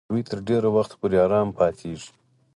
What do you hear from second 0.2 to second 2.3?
تر ډېر وخت پورې آرام پاتېږي.